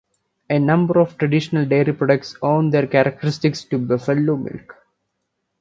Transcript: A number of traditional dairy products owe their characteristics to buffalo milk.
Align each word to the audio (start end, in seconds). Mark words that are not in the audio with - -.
A 0.49 0.57
number 0.57 0.99
of 0.99 1.15
traditional 1.19 1.67
dairy 1.67 1.93
products 1.93 2.35
owe 2.41 2.67
their 2.67 2.87
characteristics 2.87 3.63
to 3.65 3.77
buffalo 3.77 4.35
milk. 4.35 4.75